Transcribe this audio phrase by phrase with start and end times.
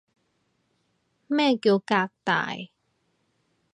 [1.27, 2.55] 咩叫革大